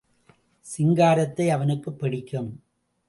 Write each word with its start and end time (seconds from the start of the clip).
சிங்காரத்தை 0.77 1.47
அவனுக்குப் 1.49 1.99
பிடிக்கும். 1.99 2.63